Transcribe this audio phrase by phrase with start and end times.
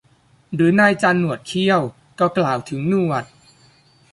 [0.53, 1.81] หรือนายจันหนวดเขี้ยว
[2.19, 3.23] ก็กล่าวถึงหนวด